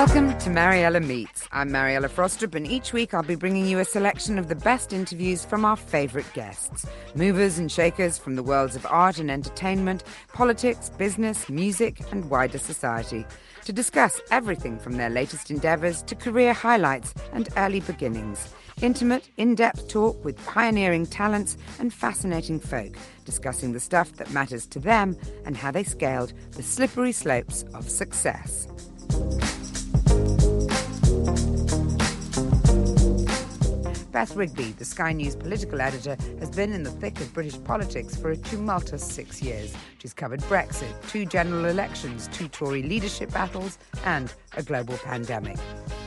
[0.00, 1.46] Welcome to Mariella Meets.
[1.52, 4.94] I'm Mariella Frostrup, and each week I'll be bringing you a selection of the best
[4.94, 6.86] interviews from our favourite guests.
[7.14, 12.56] Movers and shakers from the worlds of art and entertainment, politics, business, music, and wider
[12.56, 13.26] society.
[13.66, 18.54] To discuss everything from their latest endeavours to career highlights and early beginnings.
[18.80, 24.64] Intimate, in depth talk with pioneering talents and fascinating folk, discussing the stuff that matters
[24.68, 28.66] to them and how they scaled the slippery slopes of success.
[34.20, 38.14] Beth Rigby, the Sky News political editor, has been in the thick of British politics
[38.14, 39.74] for a tumultuous six years.
[39.96, 45.56] She's covered Brexit, two general elections, two Tory leadership battles, and a global pandemic.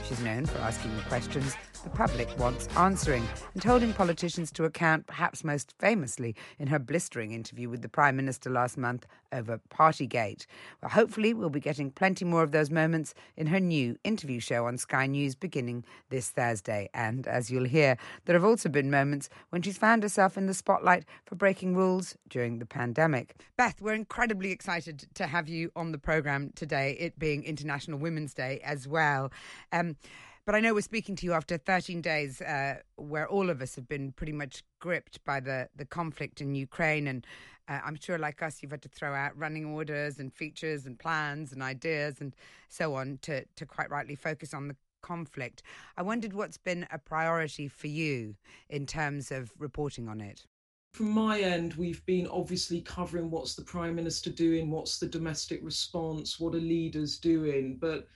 [0.07, 5.05] She's known for asking the questions the public wants answering and holding politicians to account,
[5.05, 10.45] perhaps most famously in her blistering interview with the Prime Minister last month over Partygate.
[10.81, 14.65] Well, hopefully, we'll be getting plenty more of those moments in her new interview show
[14.65, 16.89] on Sky News beginning this Thursday.
[16.93, 20.53] And as you'll hear, there have also been moments when she's found herself in the
[20.53, 23.35] spotlight for breaking rules during the pandemic.
[23.57, 28.33] Beth, we're incredibly excited to have you on the programme today, it being International Women's
[28.33, 29.31] Day as well.
[29.71, 29.97] Um,
[30.45, 33.75] but I know we're speaking to you after 13 days uh, where all of us
[33.75, 37.07] have been pretty much gripped by the, the conflict in Ukraine.
[37.07, 37.25] And
[37.69, 40.99] uh, I'm sure, like us, you've had to throw out running orders and features and
[40.99, 42.35] plans and ideas and
[42.67, 45.63] so on to, to quite rightly focus on the conflict.
[45.97, 48.35] I wondered what's been a priority for you
[48.69, 50.45] in terms of reporting on it.
[50.91, 55.63] From my end, we've been obviously covering what's the Prime Minister doing, what's the domestic
[55.63, 57.77] response, what are leaders doing.
[57.79, 58.07] But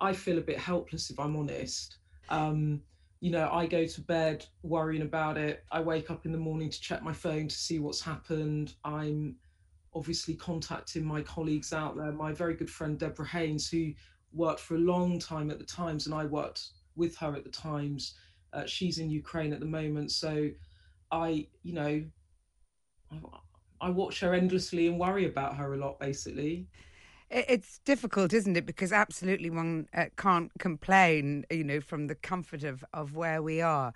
[0.00, 1.98] I feel a bit helpless if I'm honest.
[2.28, 2.82] Um,
[3.20, 5.64] you know, I go to bed worrying about it.
[5.72, 8.74] I wake up in the morning to check my phone to see what's happened.
[8.84, 9.36] I'm
[9.94, 12.12] obviously contacting my colleagues out there.
[12.12, 13.92] My very good friend Deborah Haynes, who
[14.32, 17.50] worked for a long time at the Times, and I worked with her at the
[17.50, 18.14] Times.
[18.52, 20.50] Uh, she's in Ukraine at the moment, so
[21.10, 22.04] I, you know,
[23.10, 23.16] I,
[23.80, 26.68] I watch her endlessly and worry about her a lot, basically
[27.34, 28.64] it's difficult, isn't it?
[28.64, 33.60] Because absolutely one uh, can't complain, you know, from the comfort of, of where we
[33.60, 33.92] are.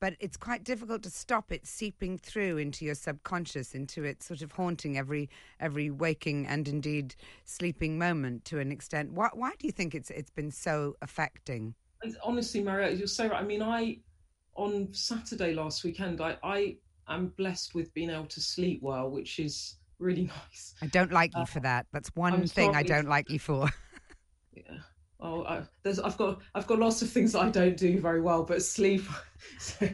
[0.00, 4.40] But it's quite difficult to stop it seeping through into your subconscious, into it sort
[4.42, 5.28] of haunting every
[5.60, 7.14] every waking and indeed
[7.44, 9.12] sleeping moment to an extent.
[9.12, 11.74] Why, why do you think it's it's been so affecting?
[12.24, 13.42] Honestly, Mariella, you're so right.
[13.42, 13.98] I mean, I
[14.54, 16.76] on Saturday last weekend, I I
[17.06, 20.74] am blessed with being able to sleep well, which is really nice.
[20.82, 21.86] I don't like you uh, for that.
[21.92, 23.68] That's one I'm thing I don't like you for.
[24.54, 24.78] yeah.
[25.20, 28.42] Oh, I, I've got I've got lots of things that I don't do very well,
[28.42, 29.04] but sleep.
[29.58, 29.88] so,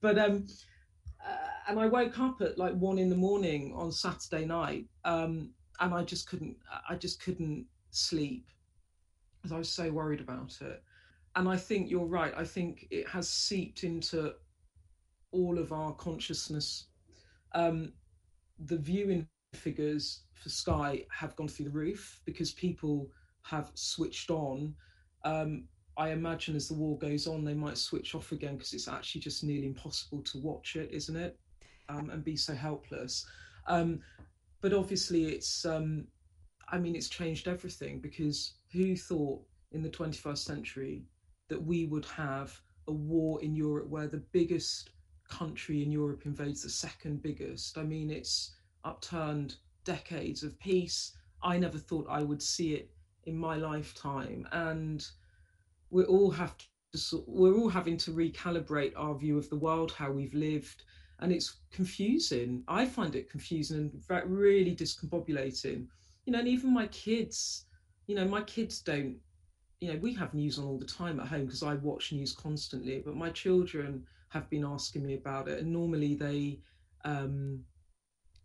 [0.00, 0.46] but um,
[1.24, 1.36] uh,
[1.68, 5.50] and I woke up at like one in the morning on Saturday night, um,
[5.80, 6.56] and I just couldn't
[6.88, 8.46] I just couldn't sleep
[9.36, 10.82] because I was so worried about it.
[11.36, 12.32] And I think you're right.
[12.36, 14.32] I think it has seeped into
[15.32, 16.86] all of our consciousness.
[17.52, 17.92] Um,
[18.58, 23.08] the viewing figures for Sky have gone through the roof because people
[23.42, 24.74] have switched on.
[25.24, 25.64] Um,
[25.96, 29.20] I imagine as the war goes on, they might switch off again because it's actually
[29.20, 31.38] just nearly impossible to watch it, isn't it?
[31.88, 33.26] Um, and be so helpless.
[33.66, 34.00] Um,
[34.60, 36.06] but obviously, it's, um,
[36.68, 39.42] I mean, it's changed everything because who thought
[39.72, 41.04] in the 21st century
[41.48, 42.58] that we would have
[42.88, 44.90] a war in Europe where the biggest
[45.28, 47.78] country in Europe invades the second biggest?
[47.78, 51.16] I mean, it's upturned decades of peace.
[51.42, 52.90] I never thought I would see it
[53.24, 54.46] in my lifetime.
[54.52, 55.06] And
[55.90, 56.68] we all have to
[57.26, 60.84] we're all having to recalibrate our view of the world, how we've lived,
[61.20, 62.62] and it's confusing.
[62.68, 65.86] I find it confusing and really discombobulating.
[66.24, 67.66] You know, and even my kids,
[68.06, 69.16] you know, my kids don't.
[69.80, 72.32] You know, we have news on all the time at home because I watch news
[72.32, 73.02] constantly.
[73.04, 76.60] But my children have been asking me about it, and normally they
[77.04, 77.60] um,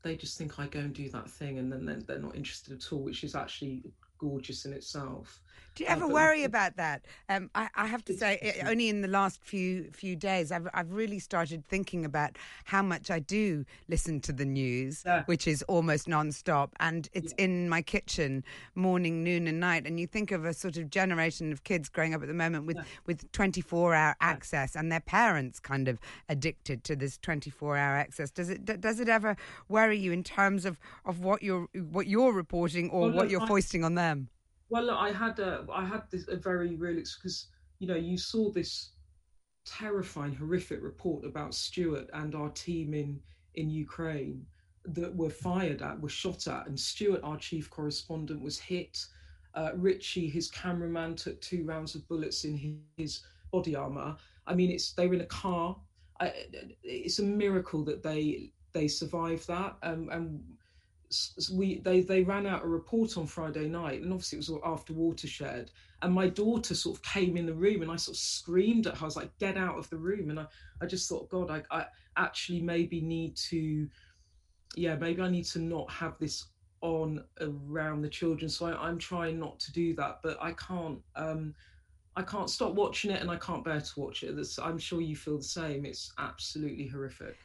[0.01, 2.93] they just think I go and do that thing, and then they're, not interested at
[2.93, 3.83] all, which is actually
[4.19, 5.41] gorgeous in itself.
[5.79, 7.05] Do you ever uh, worry about that?
[7.29, 10.91] Um, I, I, have to say, only in the last few few days, I've I've
[10.91, 15.23] really started thinking about how much I do listen to the news, yeah.
[15.27, 17.45] which is almost non-stop, and it's yeah.
[17.45, 18.43] in my kitchen
[18.75, 19.85] morning, noon, and night.
[19.85, 22.65] And you think of a sort of generation of kids growing up at the moment
[22.65, 22.83] with yeah.
[23.05, 28.31] with 24 hour access, and their parents kind of addicted to this 24 hour access.
[28.31, 29.37] Does it does it ever
[29.69, 33.43] worry you in terms of, of what you're what you're reporting or well, what you're
[33.43, 34.08] I, foisting on them?
[34.69, 37.47] Well, I had a, I had this a very real because
[37.79, 38.91] you know you saw this
[39.65, 43.19] terrifying, horrific report about Stuart and our team in
[43.55, 44.45] in Ukraine
[44.85, 49.05] that were fired at, were shot at, and Stuart, our chief correspondent, was hit.
[49.55, 54.15] Uh, Richie, his cameraman, took two rounds of bullets in his body armor.
[54.45, 55.75] I mean, it's they were in a car.
[56.19, 56.33] I,
[56.83, 59.77] it's a miracle that they they survived that.
[59.81, 60.43] Um, and
[61.51, 64.93] we they they ran out a report on Friday night, and obviously it was after
[64.93, 65.71] Watershed.
[66.01, 68.97] And my daughter sort of came in the room, and I sort of screamed at
[68.97, 69.03] her.
[69.03, 70.45] I was like, "Get out of the room!" And I
[70.81, 71.85] I just thought, God, I I
[72.15, 73.87] actually maybe need to,
[74.75, 76.45] yeah, maybe I need to not have this
[76.81, 78.49] on around the children.
[78.49, 80.99] So I, I'm trying not to do that, but I can't.
[81.15, 81.55] um
[82.15, 84.35] I can't stop watching it, and I can't bear to watch it.
[84.35, 85.85] That's, I'm sure you feel the same.
[85.85, 87.37] It's absolutely horrific.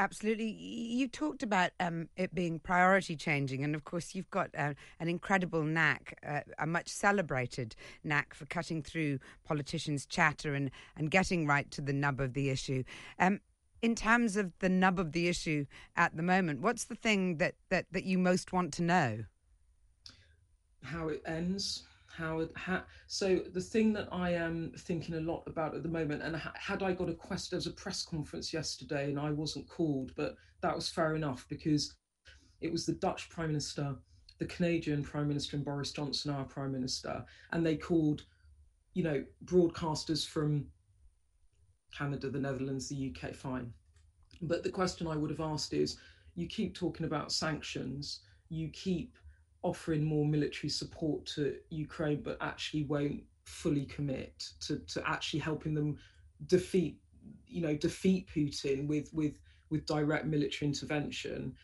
[0.00, 0.46] Absolutely.
[0.46, 5.08] You talked about um, it being priority changing, and of course, you've got uh, an
[5.08, 11.46] incredible knack, uh, a much celebrated knack for cutting through politicians' chatter and, and getting
[11.46, 12.82] right to the nub of the issue.
[13.18, 13.40] Um,
[13.82, 15.66] in terms of the nub of the issue
[15.96, 19.24] at the moment, what's the thing that, that, that you most want to know?
[20.82, 25.74] How it ends how, how so the thing that I am thinking a lot about
[25.74, 29.10] at the moment, and had I got a quest, there was a press conference yesterday
[29.10, 31.94] and I wasn't called, but that was fair enough because
[32.60, 33.96] it was the Dutch Prime Minister,
[34.38, 38.24] the Canadian Prime Minister, and Boris Johnson, our Prime Minister, and they called,
[38.94, 40.66] you know, broadcasters from
[41.96, 43.72] Canada, the Netherlands, the UK, fine.
[44.42, 45.96] But the question I would have asked is
[46.34, 49.16] you keep talking about sanctions, you keep
[49.62, 55.74] offering more military support to Ukraine, but actually won't fully commit to, to actually helping
[55.74, 55.98] them
[56.46, 56.98] defeat,
[57.46, 59.34] you know, defeat Putin with with
[59.70, 61.54] with direct military intervention.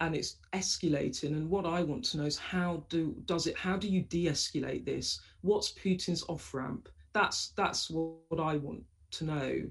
[0.00, 1.36] And it's escalating.
[1.36, 3.56] And what I want to know is how do does it?
[3.56, 5.20] How do you de-escalate this?
[5.42, 6.88] What's Putin's off ramp?
[7.12, 8.82] That's that's what I want
[9.12, 9.62] to know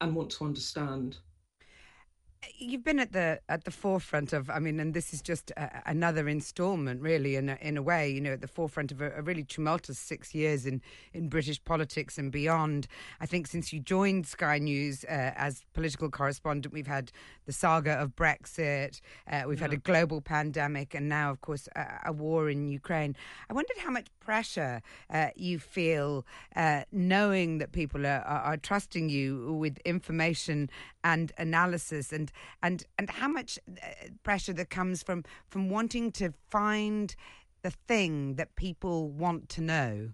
[0.00, 1.18] and want to understand
[2.58, 5.82] you've been at the at the forefront of i mean and this is just a,
[5.86, 9.10] another installment really in a, in a way you know at the forefront of a,
[9.16, 10.80] a, really tumultuous 6 years in
[11.12, 12.86] in british politics and beyond
[13.20, 17.12] i think since you joined sky news uh, as political correspondent we've had
[17.46, 19.00] the saga of brexit
[19.30, 19.64] uh, we've yeah.
[19.64, 23.14] had a global pandemic and now of course a, a war in ukraine
[23.50, 26.24] i wondered how much pressure uh, you feel
[26.56, 30.70] uh, knowing that people are, are, are trusting you with information
[31.04, 32.31] and analysis and
[32.62, 33.86] and and how much uh,
[34.22, 37.14] pressure that comes from from wanting to find
[37.62, 40.10] the thing that people want to know.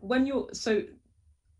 [0.00, 0.82] When you're so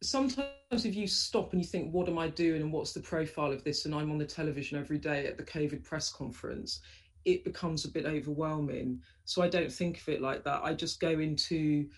[0.03, 3.53] sometimes if you stop and you think what am i doing and what's the profile
[3.53, 6.81] of this and i'm on the television every day at the covid press conference
[7.25, 9.01] it becomes a bit overwhelming.
[9.25, 10.63] So i don't think of it like that.
[10.63, 11.89] I just go into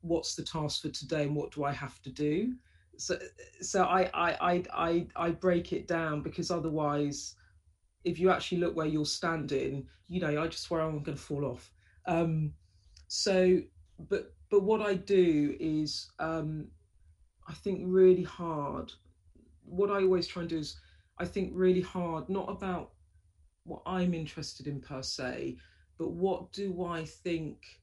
[0.00, 2.52] what's the task for today and what do i have to do
[2.96, 3.18] so
[3.60, 7.34] so I, I i i i break it down because otherwise
[8.04, 11.22] if you actually look where you're standing you know i just swear i'm going to
[11.22, 11.72] fall off.
[12.06, 12.52] Um
[13.08, 13.60] so
[14.08, 16.68] but but what i do is um
[17.48, 18.92] i think really hard.
[19.64, 20.76] What i always try and do is
[21.18, 22.90] i think really hard not about
[23.64, 25.56] what i'm interested in per se
[25.98, 27.80] but what do i think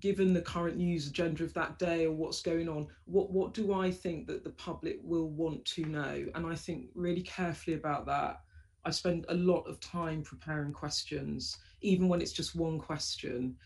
[0.00, 3.72] given the current news agenda of that day or what's going on what what do
[3.72, 6.26] i think that the public will want to know?
[6.34, 8.40] And i think really carefully about that
[8.84, 13.56] i spend a lot of time preparing questions even when it's just one question.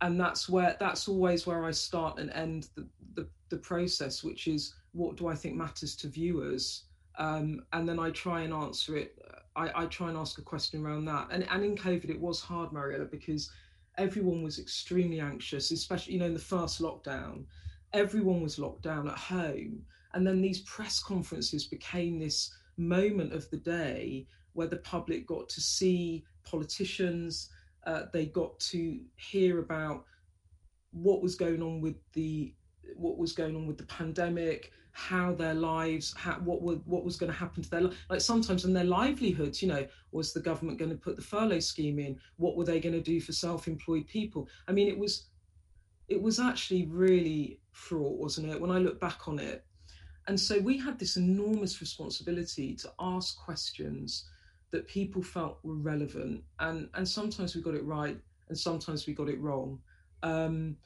[0.00, 4.48] And that's where that's always where i start and end the the, the process which
[4.48, 6.84] is what do i think matters to viewers?
[7.18, 9.18] Um, and then i try and answer it
[9.54, 11.28] I, I try and ask a question around that.
[11.30, 13.50] And and in covid it was hard mariella because
[13.98, 17.44] everyone was extremely anxious, especially you know in the first lockdown,
[17.92, 19.82] everyone was locked down at home.
[20.14, 25.48] And then these press conferences became this moment of the day where the public got
[25.48, 27.50] to see politicians,
[27.86, 30.04] uh, they got to hear about
[30.92, 32.54] what was going on with the
[32.96, 37.16] what was going on with the pandemic, how their lives, how, what were, what was
[37.16, 39.62] going to happen to their like sometimes in their livelihoods.
[39.62, 42.18] You know, was the government going to put the furlough scheme in?
[42.36, 44.48] What were they going to do for self-employed people?
[44.68, 45.26] I mean, it was
[46.08, 48.60] it was actually really fraught, wasn't it?
[48.60, 49.64] When I look back on it,
[50.28, 54.28] and so we had this enormous responsibility to ask questions
[54.72, 58.18] that people felt were relevant, and and sometimes we got it right,
[58.48, 59.80] and sometimes we got it wrong.
[60.22, 60.76] Um,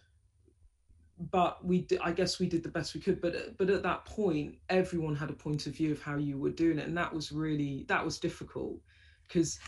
[1.19, 3.21] but we did, I guess we did the best we could.
[3.21, 6.51] But but at that point, everyone had a point of view of how you were
[6.51, 8.79] doing it, and that was really that was difficult
[9.27, 9.59] because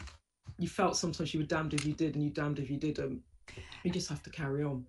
[0.58, 3.22] you felt sometimes you were damned if you did, and you damned if you didn't.
[3.82, 4.84] You just have to carry on.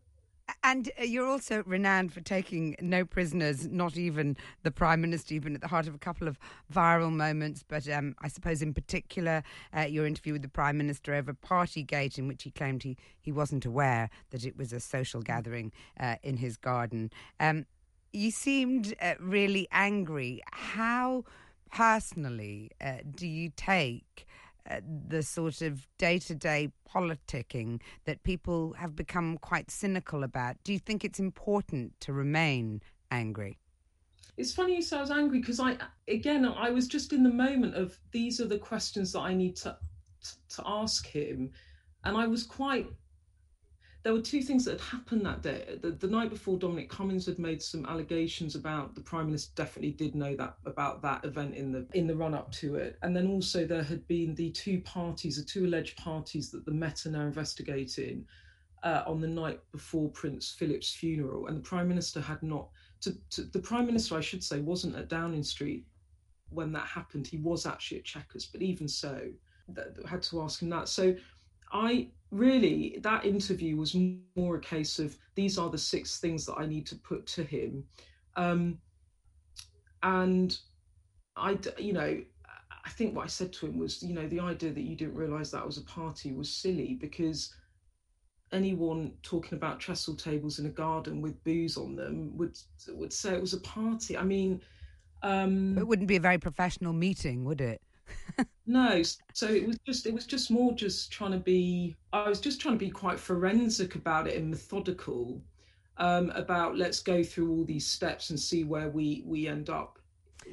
[0.64, 5.34] And uh, you're also renowned for taking no prisoners, not even the Prime Minister.
[5.34, 6.38] You've been at the heart of a couple of
[6.74, 9.44] viral moments, but um, I suppose in particular
[9.76, 13.32] uh, your interview with the Prime Minister over Partygate, in which he claimed he, he
[13.32, 17.12] wasn't aware that it was a social gathering uh, in his garden.
[17.40, 17.66] Um,
[18.12, 20.42] you seemed uh, really angry.
[20.52, 21.26] How
[21.72, 24.26] personally uh, do you take?
[24.70, 30.58] Uh, the sort of day to day politicking that people have become quite cynical about.
[30.64, 33.58] Do you think it's important to remain angry?
[34.38, 37.32] It's funny you say I was angry because I, again, I was just in the
[37.32, 39.76] moment of these are the questions that I need to
[40.50, 41.52] to ask him,
[42.04, 42.88] and I was quite
[44.04, 45.78] there were two things that had happened that day.
[45.82, 49.92] The, the, night before, Dominic Cummings had made some allegations about the Prime Minister definitely
[49.92, 53.16] did know that about that event in the in the run up to it, and
[53.16, 57.06] then also there had been the two parties, the two alleged parties that the Met
[57.06, 58.26] are now investigating
[58.84, 62.70] uh, on the night before Prince Philip's funeral, and the Prime Minister had not.
[63.02, 65.86] To, to, the Prime Minister, I should say, wasn't at Downing Street
[66.50, 67.28] when that happened.
[67.28, 69.30] He was actually at Chequers, but even so,
[69.74, 70.88] that, had to ask him that.
[70.88, 71.16] So
[71.72, 73.96] I really, that interview was
[74.36, 77.44] more a case of these are the six things that I need to put to
[77.44, 77.84] him.
[78.36, 78.80] Um,
[80.04, 80.58] and
[81.36, 82.22] I, you know,
[82.86, 85.16] I think what I said to him was, you know, the idea that you didn't
[85.16, 87.54] realise that was a party was silly because
[88.52, 92.58] anyone talking about trestle tables in a garden with booze on them would
[92.90, 94.18] would say it was a party.
[94.18, 94.62] I mean,
[95.22, 97.82] um, it wouldn't be a very professional meeting, would it?
[98.66, 99.02] No
[99.34, 102.62] so it was just it was just more just trying to be i was just
[102.62, 105.42] trying to be quite forensic about it and methodical
[105.98, 109.99] um, about let's go through all these steps and see where we we end up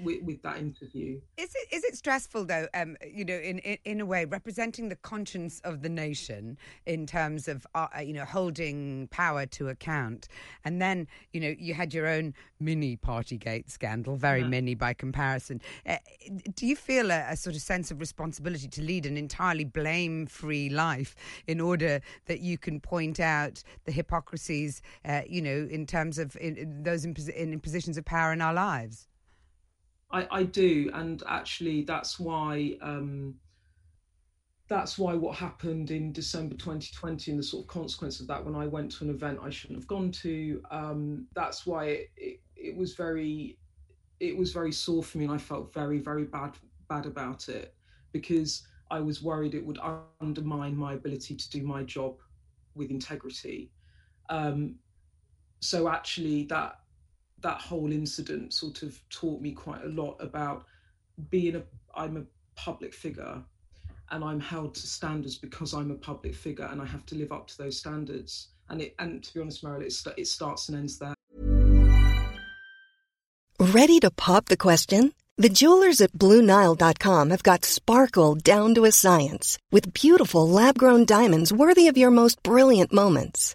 [0.03, 1.21] with, with that interview.
[1.37, 2.69] Is it is it stressful though?
[2.75, 7.07] Um, you know, in, in, in a way, representing the conscience of the nation in
[7.07, 10.29] terms of uh, you know holding power to account,
[10.65, 14.49] and then you know you had your own mini Partygate scandal, very yeah.
[14.49, 15.61] mini by comparison.
[15.87, 15.97] Uh,
[16.55, 20.71] do you feel a, a, sort of sense of responsibility to lead an entirely blame-free
[20.71, 21.15] life
[21.47, 26.37] in order that you can point out the hypocrisies, uh, you know, in terms of
[26.41, 29.09] in, in those in, in positions of power in our lives?
[30.11, 33.35] I, I do, and actually, that's why um,
[34.69, 38.55] that's why what happened in December 2020 and the sort of consequence of that when
[38.55, 40.63] I went to an event I shouldn't have gone to.
[40.71, 43.59] Um, that's why it, it, it was very
[44.19, 46.57] it was very sore for me, and I felt very very bad
[46.89, 47.75] bad about it
[48.13, 49.79] because I was worried it would
[50.21, 52.17] undermine my ability to do my job
[52.75, 53.73] with integrity.
[54.29, 54.77] Um,
[55.61, 56.81] so actually, that
[57.47, 60.65] that whole incident sort of taught me quite a lot about
[61.31, 61.63] being a
[61.95, 62.25] I'm a
[62.57, 63.41] public figure
[64.11, 67.31] and I'm held to standards because I'm a public figure and I have to live
[67.31, 68.49] up to those standards.
[68.69, 71.15] And it and to be honest, Mariella, it, it starts and ends there.
[73.61, 75.13] Ready to pop the question?
[75.39, 81.53] The jewelers at BlueNile.com have got sparkle down to a science with beautiful lab-grown diamonds
[81.53, 83.55] worthy of your most brilliant moments.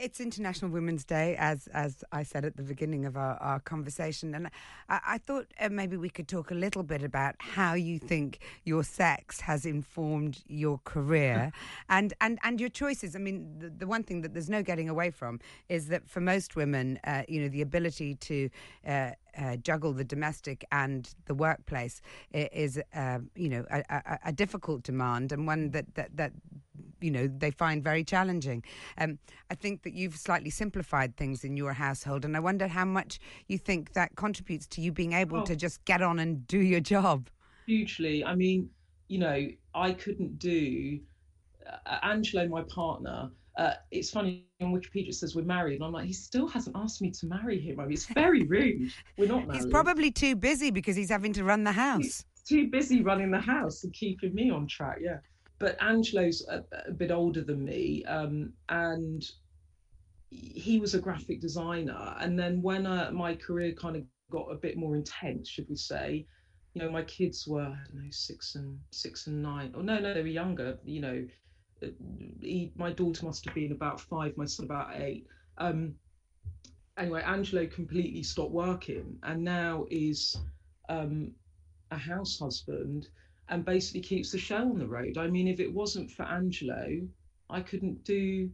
[0.00, 4.34] It's International Women's Day, as as I said at the beginning of our, our conversation,
[4.34, 4.48] and
[4.88, 8.40] I, I thought uh, maybe we could talk a little bit about how you think
[8.64, 11.52] your sex has informed your career
[11.88, 13.16] and, and, and your choices.
[13.16, 16.20] I mean, the, the one thing that there's no getting away from is that for
[16.20, 18.50] most women, uh, you know, the ability to
[18.86, 22.00] uh, uh, juggle the domestic and the workplace
[22.32, 26.32] is, uh, you know, a, a, a, difficult demand and one that, that, that
[27.00, 28.62] you know they find very challenging.
[28.98, 29.18] Um,
[29.50, 33.18] I think that you've slightly simplified things in your household, and I wonder how much
[33.48, 35.44] you think that contributes to you being able oh.
[35.44, 37.28] to just get on and do your job.
[37.66, 38.24] Hugely.
[38.24, 38.70] I mean,
[39.08, 41.00] you know, I couldn't do
[41.66, 43.30] uh, Angelo, my partner.
[43.56, 46.76] Uh, it's funny on Wikipedia it says we're married, and I'm like, he still hasn't
[46.76, 47.80] asked me to marry him.
[47.80, 48.92] I mean, it's very rude.
[49.16, 49.62] We're not married.
[49.62, 52.02] He's probably too busy because he's having to run the house.
[52.02, 54.98] He's too busy running the house and keeping me on track.
[55.00, 55.18] Yeah
[55.58, 59.24] but Angelo's a, a bit older than me, um, and
[60.30, 62.14] he was a graphic designer.
[62.20, 65.76] And then when uh, my career kind of got a bit more intense, should we
[65.76, 66.26] say,
[66.74, 69.72] you know, my kids were I don't know six and six and nine.
[69.74, 70.78] Oh no, no, they were younger.
[70.84, 71.26] You know,
[71.80, 75.26] he, my daughter must have been about five, my son about eight.
[75.58, 75.94] Um,
[76.96, 80.36] anyway, Angelo completely stopped working and now is
[80.88, 81.32] um,
[81.90, 83.08] a house husband
[83.48, 85.18] and basically keeps the show on the road.
[85.18, 87.00] I mean, if it wasn't for Angelo,
[87.48, 88.50] I couldn't do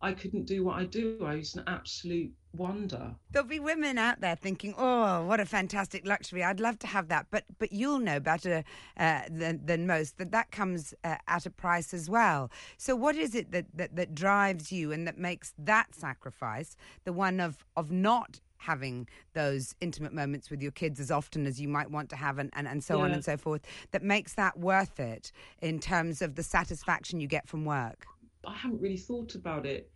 [0.00, 1.18] I couldn't do what I do.
[1.24, 3.14] I was an absolute wonder.
[3.30, 6.44] There'll be women out there thinking, "Oh, what a fantastic luxury!
[6.44, 8.64] I'd love to have that." But but you'll know better
[8.98, 12.50] uh, than than most that that comes uh, at a price as well.
[12.76, 17.12] So what is it that, that that drives you and that makes that sacrifice the
[17.12, 21.68] one of of not having those intimate moments with your kids as often as you
[21.68, 23.04] might want to have and, and, and so yeah.
[23.04, 23.60] on and so forth
[23.90, 28.06] that makes that worth it in terms of the satisfaction you get from work?
[28.46, 29.90] I haven't really thought about it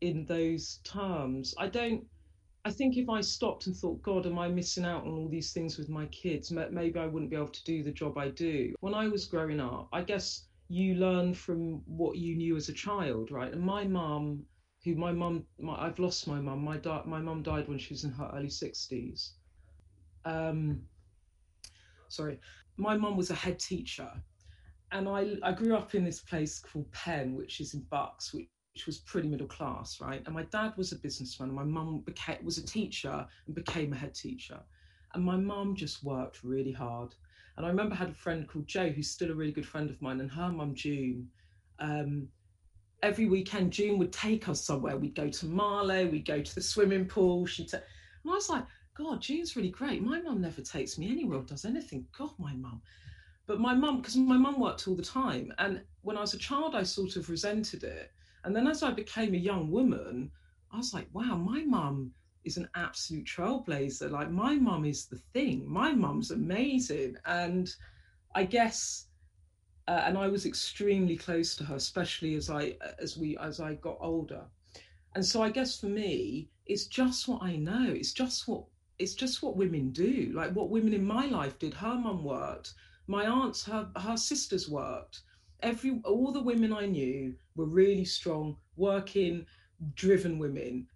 [0.00, 1.54] in those terms.
[1.58, 2.04] I don't.
[2.64, 5.52] I think if I stopped and thought, God, am I missing out on all these
[5.52, 6.50] things with my kids?
[6.50, 8.74] Maybe I wouldn't be able to do the job I do.
[8.80, 12.72] When I was growing up, I guess you learn from what you knew as a
[12.72, 13.52] child, right?
[13.52, 14.44] And my mum
[14.86, 16.64] who my mum, I've lost my mum.
[16.64, 19.32] My di- my mum died when she was in her early sixties.
[20.24, 20.82] Um,
[22.08, 22.38] sorry,
[22.76, 24.10] my mum was a head teacher,
[24.96, 28.48] and I I grew up in this place called Penn, which is in Bucks, which,
[28.74, 30.22] which was pretty middle class, right?
[30.26, 33.96] And my dad was a businessman, my mum became was a teacher and became a
[33.96, 34.60] head teacher,
[35.14, 37.14] and my mum just worked really hard.
[37.56, 39.88] And I remember I had a friend called Joe, who's still a really good friend
[39.90, 41.28] of mine, and her mum June.
[41.78, 42.28] Um,
[43.02, 44.96] every weekend June would take us somewhere.
[44.96, 47.46] We'd go to Marlow, we'd go to the swimming pool.
[47.46, 47.78] She'd ta-
[48.24, 48.64] and I was like,
[48.96, 50.02] God, June's really great.
[50.02, 52.06] My mum never takes me anywhere does anything.
[52.16, 52.80] God, my mum.
[53.46, 55.52] But my mum, because my mum worked all the time.
[55.58, 58.12] And when I was a child, I sort of resented it.
[58.44, 60.30] And then as I became a young woman,
[60.72, 62.12] I was like, wow, my mum
[62.44, 64.10] is an absolute trailblazer.
[64.10, 65.64] Like, my mum is the thing.
[65.68, 67.16] My mum's amazing.
[67.24, 67.72] And
[68.34, 69.06] I guess
[69.88, 73.74] uh, and I was extremely close to her, especially as I as we as I
[73.74, 74.42] got older.
[75.14, 77.86] And so I guess for me, it's just what I know.
[77.88, 78.64] It's just what
[78.98, 80.32] it's just what women do.
[80.34, 81.74] Like what women in my life did.
[81.74, 82.74] Her mum worked.
[83.06, 85.22] My aunts, her her sisters worked.
[85.60, 89.46] Every all the women I knew were really strong, working,
[89.94, 90.86] driven women.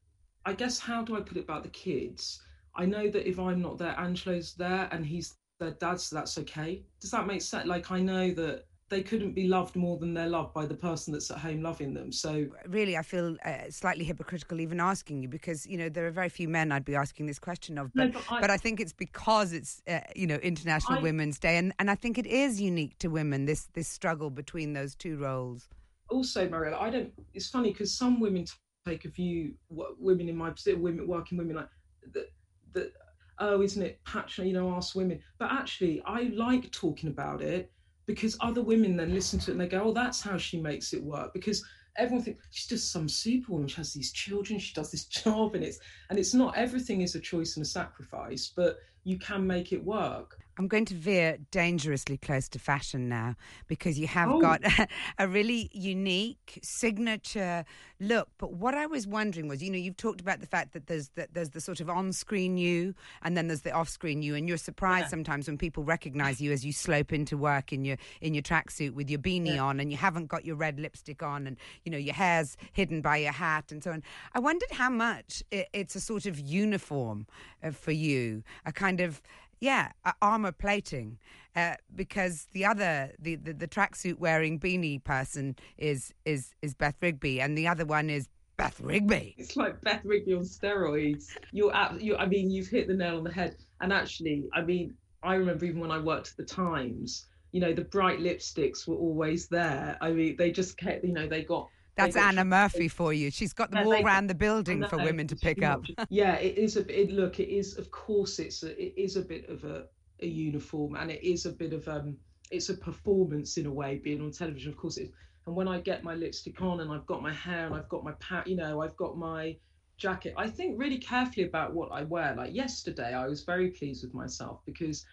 [0.44, 2.42] I guess how do I put it about the kids?
[2.74, 6.38] I know that if I'm not there, Angelo's there and he's their dad, so that's
[6.38, 6.82] okay.
[7.00, 7.66] Does that make sense?
[7.66, 11.12] Like I know that they couldn't be loved more than they're loved by the person
[11.12, 12.10] that's at home loving them.
[12.10, 16.10] So really, I feel uh, slightly hypocritical even asking you because you know there are
[16.10, 18.56] very few men I'd be asking this question of, but no, but, I, but, I,
[18.56, 22.18] think it's because it's uh, you know International I, Women's Day, and and I think
[22.18, 25.68] it is unique to women this this struggle between those two roles.
[26.08, 27.12] Also, Mariella, I don't.
[27.32, 28.44] It's funny because some women
[28.84, 31.68] take a view, women in my position, women working women like
[32.12, 32.26] that.
[32.72, 32.92] that
[33.38, 34.48] oh, isn't it passionate?
[34.48, 35.20] You know, ask women.
[35.38, 37.70] But actually, I like talking about it
[38.06, 40.92] because other women then listen to it and they go, oh, that's how she makes
[40.92, 41.32] it work.
[41.32, 41.64] Because
[41.96, 43.68] everyone thinks she's just some superwoman.
[43.68, 47.14] She has these children, she does this job, and it's and it's not everything is
[47.14, 48.52] a choice and a sacrifice.
[48.54, 50.38] But you can make it work.
[50.58, 53.34] I'm going to veer dangerously close to fashion now
[53.66, 54.40] because you have Oh.
[54.40, 54.60] got
[55.18, 57.64] a really unique signature
[57.98, 58.28] look.
[58.36, 61.08] But what I was wondering was, you know, you've talked about the fact that there's
[61.14, 64.56] that there's the sort of on-screen you and then there's the off-screen you, and you're
[64.58, 68.42] surprised sometimes when people recognise you as you slope into work in your in your
[68.42, 71.92] tracksuit with your beanie on and you haven't got your red lipstick on and you
[71.92, 74.02] know your hair's hidden by your hat and so on.
[74.34, 77.26] I wondered how much it, it's a sort of uniform
[77.62, 79.22] uh, for you, a kind of
[79.60, 81.18] yeah, armor plating,
[81.54, 86.96] uh, because the other the, the, the tracksuit wearing beanie person is is is Beth
[87.00, 89.34] Rigby, and the other one is Beth Rigby.
[89.38, 91.28] It's like Beth Rigby on steroids.
[91.52, 93.56] You're, at, you I mean, you've hit the nail on the head.
[93.80, 97.72] And actually, I mean, I remember even when I worked at the Times, you know,
[97.72, 99.96] the bright lipsticks were always there.
[100.00, 101.68] I mean, they just kept, you know, they got.
[102.06, 103.30] They That's Anna Murphy for you.
[103.30, 105.84] She's got them all they- around the building for women to pick up.
[106.08, 107.10] yeah, it is a bit.
[107.10, 107.78] Look, it is.
[107.78, 108.70] Of course, it's a.
[108.80, 109.84] It is a bit of a,
[110.20, 112.16] a uniform, and it is a bit of um.
[112.50, 114.72] It's a performance in a way, being on television.
[114.72, 115.12] Of course, it.
[115.46, 118.04] And when I get my lipstick on, and I've got my hair, and I've got
[118.04, 119.56] my pat, you know, I've got my
[119.96, 120.34] jacket.
[120.36, 122.34] I think really carefully about what I wear.
[122.34, 125.06] Like yesterday, I was very pleased with myself because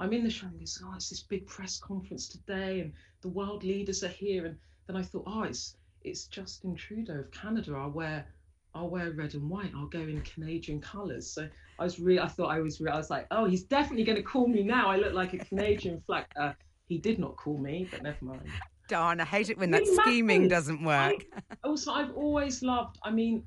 [0.00, 3.28] I'm in the show and goes, oh, it's this big press conference today, and the
[3.28, 4.46] world leaders are here.
[4.46, 7.74] And then I thought, oh, it's it's Justin Trudeau of Canada.
[7.76, 8.26] I'll wear
[8.74, 9.72] I'll wear red and white.
[9.76, 11.28] I'll go in Canadian colours.
[11.28, 14.04] So I was really, I thought I was, re- I was like, oh, he's definitely
[14.04, 14.88] going to call me now.
[14.88, 16.26] I look like a Canadian flag.
[16.38, 16.52] Uh,
[16.86, 18.48] he did not call me, but never mind.
[18.88, 21.24] Darn, I hate it when that scheming doesn't work.
[21.64, 23.44] also I've always loved I mean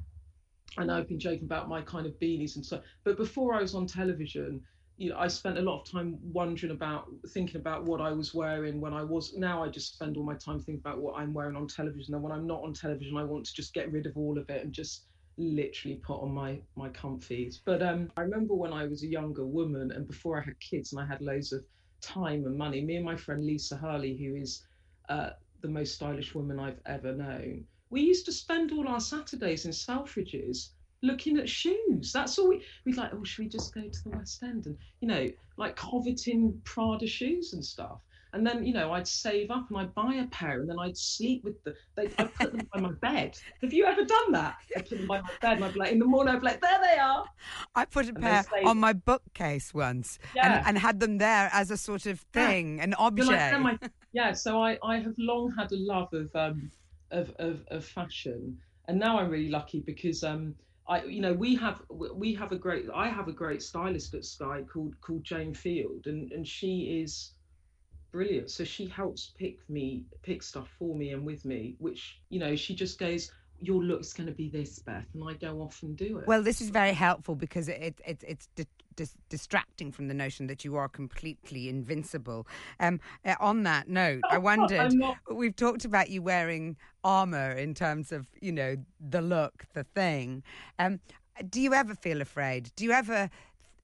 [0.77, 3.61] I know I've been joking about my kind of beanies and stuff but before I
[3.61, 4.61] was on television
[4.97, 8.33] you know I spent a lot of time wondering about thinking about what I was
[8.33, 11.33] wearing when I was now I just spend all my time thinking about what I'm
[11.33, 14.05] wearing on television and when I'm not on television I want to just get rid
[14.05, 15.05] of all of it and just
[15.37, 19.45] literally put on my my comfies but um I remember when I was a younger
[19.45, 21.63] woman and before I had kids and I had loads of
[22.01, 24.63] time and money me and my friend Lisa Hurley who is
[25.09, 27.65] uh, the most stylish woman I've ever known.
[27.89, 30.69] We used to spend all our Saturdays in Selfridges
[31.03, 32.11] looking at shoes.
[32.13, 34.77] That's all we we'd like, oh, should we just go to the West End and
[35.01, 37.99] you know, like coveting Prada shoes and stuff.
[38.35, 40.97] And then, you know, I'd save up and I'd buy a pair and then I'd
[40.97, 43.37] sleep with the they I'd put them by my bed.
[43.61, 44.55] Have you ever done that?
[44.75, 46.47] I'd put them by my bed and I'd be like in the morning I'd be
[46.47, 47.25] like, there they are.
[47.75, 50.45] I put a And pair on my bookcase once Yeah.
[50.45, 52.47] and, and had them there as a sort of Yeah.
[52.49, 53.61] thing, an You're object.
[53.61, 56.71] like, "They're yeah, so I, I have long had a love of um
[57.11, 60.55] of, of, of fashion, and now I'm really lucky because um
[60.87, 64.25] I you know we have we have a great I have a great stylist at
[64.25, 67.31] Sky called called Jane Field, and and she is
[68.11, 68.51] brilliant.
[68.51, 72.55] So she helps pick me pick stuff for me and with me, which you know
[72.55, 73.31] she just goes.
[73.63, 76.27] Your look's going to be this, Beth, and I go off and do it.
[76.27, 80.47] Well, this is very helpful because it, it, it's di- dis- distracting from the notion
[80.47, 82.45] that you are completely invincible.
[82.79, 85.17] Um, uh, on that note, I wondered not...
[85.33, 90.43] we've talked about you wearing armor in terms of you know the look, the thing.
[90.79, 90.99] Um,
[91.49, 92.71] do you ever feel afraid?
[92.75, 93.29] Do you ever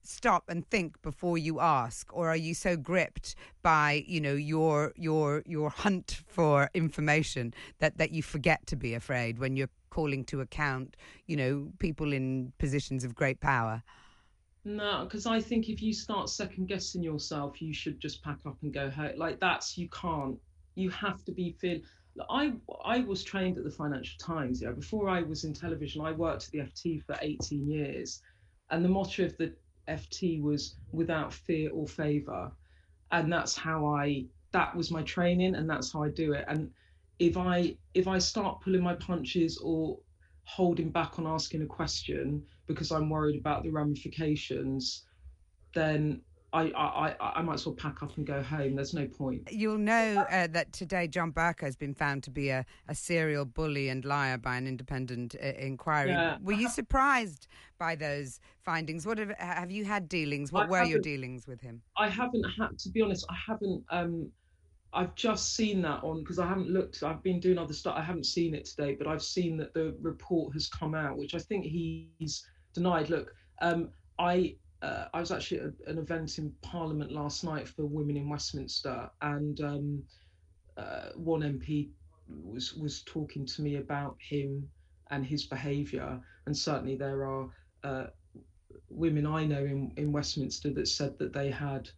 [0.02, 4.92] stop and think before you ask or are you so gripped by you know your
[4.96, 10.24] your your hunt for information that that you forget to be afraid when you're calling
[10.24, 13.82] to account you know people in positions of great power
[14.64, 18.56] No, because I think if you start second guessing yourself, you should just pack up
[18.62, 19.12] and go home.
[19.16, 20.38] Like that's you can't.
[20.74, 21.80] You have to be feel.
[22.28, 22.52] I
[22.84, 24.60] I was trained at the Financial Times.
[24.60, 28.20] Yeah, before I was in television, I worked at the FT for 18 years,
[28.70, 29.54] and the motto of the
[29.90, 32.52] FT was without fear or favour,
[33.12, 34.26] and that's how I.
[34.52, 36.44] That was my training, and that's how I do it.
[36.48, 36.70] And
[37.18, 39.98] if I if I start pulling my punches or
[40.44, 45.04] holding back on asking a question because I'm worried about the ramifications,
[45.74, 46.22] then
[46.52, 48.74] I I, I, might as well pack up and go home.
[48.74, 49.48] There's no point.
[49.50, 53.44] You'll know uh, that today John Bercow has been found to be a, a serial
[53.44, 56.10] bully and liar by an independent uh, inquiry.
[56.10, 56.38] Yeah.
[56.42, 57.46] Were you surprised
[57.78, 59.06] by those findings?
[59.06, 60.52] What have, have you had dealings?
[60.52, 61.82] What I were your dealings with him?
[61.96, 63.26] I haven't had to be honest.
[63.30, 63.84] I haven't.
[63.90, 64.30] Um,
[64.92, 67.02] I've just seen that on because I haven't looked.
[67.04, 67.94] I've been doing other stuff.
[67.96, 71.34] I haven't seen it today, but I've seen that the report has come out, which
[71.34, 73.08] I think he's denied.
[73.08, 73.32] Look,
[73.62, 78.16] um, I uh, I was actually at an event in Parliament last night for women
[78.16, 80.02] in Westminster, and um,
[80.76, 81.90] uh, one MP
[82.28, 84.68] was was talking to me about him
[85.10, 87.50] and his behaviour, and certainly there are
[87.84, 88.06] uh,
[88.88, 91.90] women I know in in Westminster that said that they had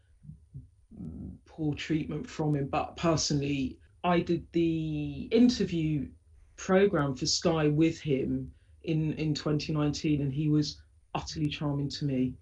[1.46, 2.66] poor treatment from him.
[2.66, 6.08] But personally, I did the interview
[6.56, 10.80] program for Sky with him in in 2019, and he was
[11.14, 12.34] utterly charming to me.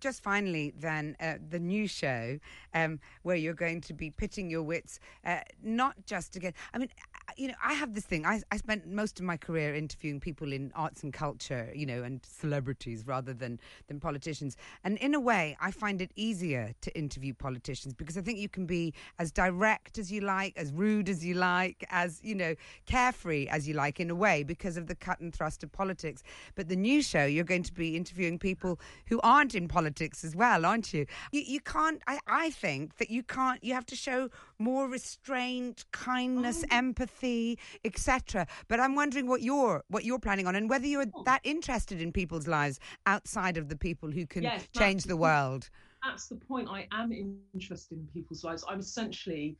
[0.00, 2.38] Just finally, then, uh, the new show
[2.74, 6.54] um, where you're going to be pitting your wits, uh, not just again.
[6.72, 6.88] I mean,
[7.36, 8.26] you know, I have this thing.
[8.26, 12.02] I, I spent most of my career interviewing people in arts and culture, you know,
[12.02, 14.56] and celebrities rather than than politicians.
[14.82, 18.48] And in a way, I find it easier to interview politicians because I think you
[18.48, 22.54] can be as direct as you like, as rude as you like, as you know,
[22.86, 26.22] carefree as you like in a way because of the cut and thrust of politics.
[26.54, 30.34] But the new show, you're going to be interviewing people who aren't in politics as
[30.34, 31.06] well, aren't you?
[31.32, 32.02] You, you can't.
[32.06, 33.62] I, I think that you can't.
[33.62, 34.28] You have to show
[34.58, 36.76] more restraint, kindness, oh.
[36.76, 38.46] empathy, etc.
[38.68, 41.22] But I'm wondering what you're what you're planning on, and whether you're oh.
[41.24, 45.68] that interested in people's lives outside of the people who can yes, change the world.
[46.04, 46.68] That's the point.
[46.68, 47.12] I am
[47.54, 48.64] interested in people's lives.
[48.68, 49.56] I'm essentially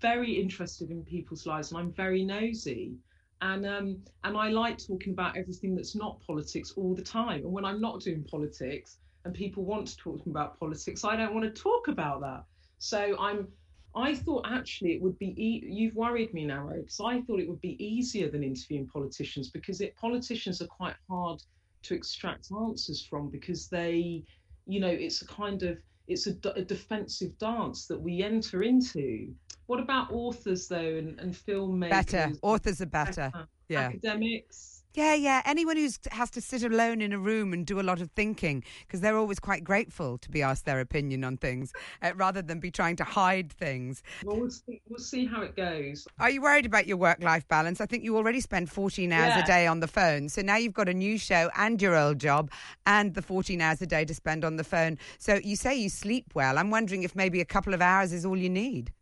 [0.00, 2.94] very interested in people's lives, and I'm very nosy
[3.42, 7.42] and um, and I like talking about everything that's not politics all the time.
[7.42, 11.04] And when I'm not doing politics, and people want to talk to me about politics,
[11.04, 12.44] I don't want to talk about that.
[12.78, 13.48] So I'm.
[13.94, 15.34] I thought actually it would be.
[15.36, 19.50] E- you've worried me now, because I thought it would be easier than interviewing politicians
[19.50, 21.42] because it, politicians are quite hard
[21.82, 24.24] to extract answers from because they,
[24.66, 29.32] you know, it's a kind of it's a, a defensive dance that we enter into
[29.66, 31.90] what about authors though and, and filmmakers?
[31.90, 32.32] Better.
[32.42, 33.30] Authors are better.
[33.32, 33.48] better.
[33.68, 33.80] Yeah.
[33.86, 34.81] Academics.
[34.94, 35.42] Yeah, yeah.
[35.44, 38.62] Anyone who has to sit alone in a room and do a lot of thinking,
[38.86, 42.60] because they're always quite grateful to be asked their opinion on things, uh, rather than
[42.60, 44.02] be trying to hide things.
[44.24, 46.06] Well, we'll see, we'll see how it goes.
[46.18, 47.80] Are you worried about your work-life balance?
[47.80, 49.42] I think you already spend 14 hours yeah.
[49.42, 52.18] a day on the phone, so now you've got a new show and your old
[52.18, 52.50] job,
[52.86, 54.98] and the 14 hours a day to spend on the phone.
[55.18, 56.58] So you say you sleep well.
[56.58, 58.92] I'm wondering if maybe a couple of hours is all you need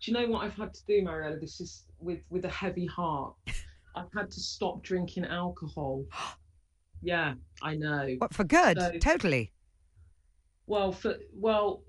[0.00, 1.38] do you know what I've had to do, Mariella?
[1.38, 3.34] This is with with a heavy heart.
[3.96, 6.04] I've had to stop drinking alcohol.
[7.02, 8.14] yeah, I know.
[8.18, 8.78] What for good?
[8.78, 9.52] So, totally.
[10.66, 11.82] Well, for well,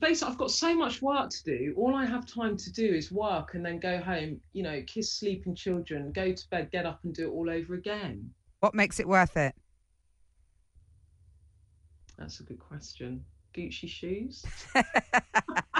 [0.00, 1.74] basically, I've got so much work to do.
[1.76, 4.40] All I have time to do is work and then go home.
[4.52, 7.74] You know, kiss sleeping children, go to bed, get up, and do it all over
[7.74, 8.30] again.
[8.60, 9.54] What makes it worth it?
[12.16, 13.24] That's a good question.
[13.54, 14.44] Gucci shoes.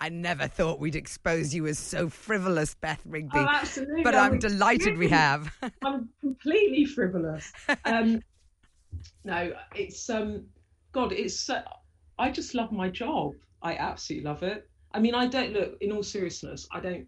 [0.00, 3.38] I never thought we'd expose you as so frivolous, Beth Rigby.
[3.38, 4.02] Oh, absolutely.
[4.02, 5.50] But I'm, I'm delighted we have.
[5.82, 7.50] I'm completely frivolous.
[7.84, 8.20] Um,
[9.24, 10.46] no, it's um,
[10.92, 11.48] God, it's.
[11.48, 11.62] Uh,
[12.18, 13.32] I just love my job.
[13.62, 14.68] I absolutely love it.
[14.92, 15.76] I mean, I don't look.
[15.80, 17.06] In all seriousness, I don't.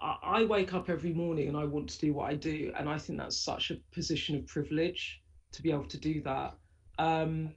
[0.00, 2.88] I, I wake up every morning and I want to do what I do, and
[2.88, 5.20] I think that's such a position of privilege
[5.52, 6.54] to be able to do that.
[6.98, 7.54] Um,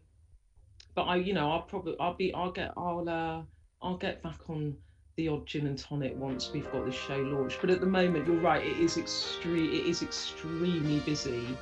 [0.96, 3.42] but I, you know, I'll probably, I'll be, I'll get, I'll, uh,
[3.82, 4.76] I'll get back on
[5.18, 7.60] the odd gin and tonic once we've got this show launched.
[7.62, 11.58] But at the moment, you're right, it is extreme, it is extremely busy,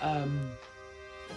[0.00, 0.50] um,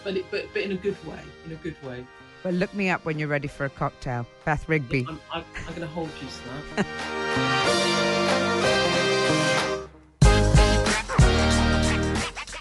[0.04, 2.06] but it, but but in a good way, in a good way.
[2.44, 5.06] Well, look me up when you're ready for a cocktail, Beth Rigby.
[5.08, 6.88] I'm, I'm, I'm going to hold you to that.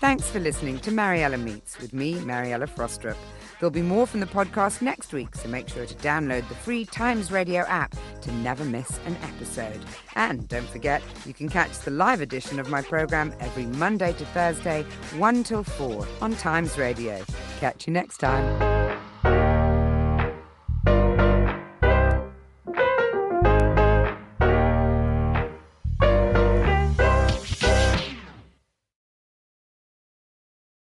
[0.01, 3.16] Thanks for listening to Mariella Meets with me, Mariella Frostrup.
[3.61, 6.87] There'll be more from the podcast next week, so make sure to download the free
[6.87, 9.79] Times Radio app to never miss an episode.
[10.16, 14.25] And don't forget, you can catch the live edition of my program every Monday to
[14.27, 14.83] Thursday,
[15.18, 17.23] 1 till 4 on Times Radio.
[17.61, 18.70] Catch you next time.